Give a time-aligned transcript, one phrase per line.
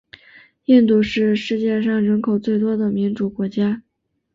[0.65, 3.83] 印度是世界上人口最多的民主国家。